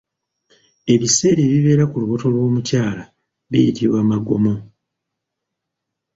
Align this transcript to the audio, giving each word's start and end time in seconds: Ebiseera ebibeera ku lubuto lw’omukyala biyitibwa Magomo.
Ebiseera 0.93 1.39
ebibeera 1.47 1.83
ku 1.87 1.95
lubuto 2.01 2.25
lw’omukyala 2.33 3.03
biyitibwa 3.49 3.99
Magomo. 4.09 4.53